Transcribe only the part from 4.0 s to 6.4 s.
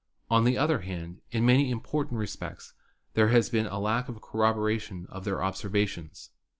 of corroboration of their observations.